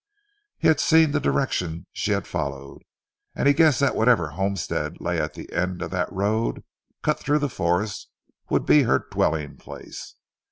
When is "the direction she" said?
1.11-2.09